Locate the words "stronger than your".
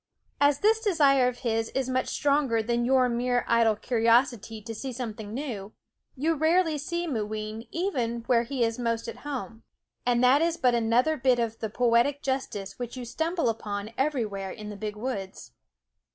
2.07-3.07